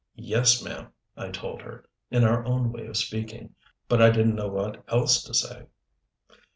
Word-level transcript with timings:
"Yes, 0.15 0.63
ma'am," 0.65 0.87
I 1.15 1.29
told 1.29 1.61
her 1.61 1.87
in 2.09 2.23
our 2.23 2.43
own 2.43 2.71
way 2.71 2.87
of 2.87 2.97
speaking. 2.97 3.53
But 3.87 4.01
I 4.01 4.09
didn't 4.09 4.33
know 4.33 4.47
what 4.47 4.83
else 4.91 5.21
to 5.25 5.33
say. 5.35 5.67